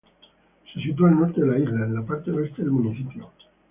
[0.73, 3.29] Se sitúa al norte de la isla, en la parte oeste del municipio.